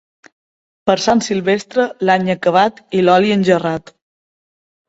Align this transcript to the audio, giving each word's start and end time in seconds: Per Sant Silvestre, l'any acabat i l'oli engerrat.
Per 0.89 0.95
Sant 1.03 1.19
Silvestre, 1.25 1.85
l'any 2.11 2.31
acabat 2.37 2.81
i 3.01 3.05
l'oli 3.07 3.37
engerrat. 3.39 3.93